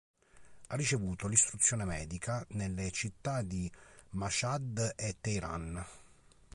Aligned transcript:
Ha 0.67 0.75
ricevuto 0.75 1.27
l’istruzione 1.27 1.85
medica 1.85 2.43
nelle 2.53 2.89
città 2.89 3.43
di 3.43 3.71
Mashhad 4.13 4.93
e 4.95 5.15
Teheran. 5.21 5.85